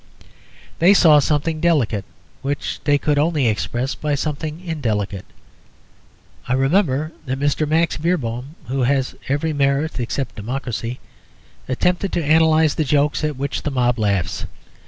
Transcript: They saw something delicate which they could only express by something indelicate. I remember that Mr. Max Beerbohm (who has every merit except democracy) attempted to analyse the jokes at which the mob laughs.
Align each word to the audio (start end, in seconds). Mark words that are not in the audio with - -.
They 0.79 0.95
saw 0.95 1.19
something 1.19 1.59
delicate 1.61 2.05
which 2.41 2.79
they 2.85 2.97
could 2.97 3.19
only 3.19 3.45
express 3.47 3.93
by 3.93 4.15
something 4.15 4.59
indelicate. 4.65 5.25
I 6.47 6.53
remember 6.53 7.11
that 7.27 7.39
Mr. 7.39 7.67
Max 7.67 7.97
Beerbohm 7.97 8.55
(who 8.65 8.81
has 8.81 9.13
every 9.29 9.53
merit 9.53 9.99
except 9.99 10.33
democracy) 10.37 10.97
attempted 11.69 12.11
to 12.13 12.23
analyse 12.23 12.73
the 12.73 12.83
jokes 12.83 13.23
at 13.23 13.35
which 13.37 13.61
the 13.61 13.69
mob 13.69 13.99
laughs. 13.99 14.47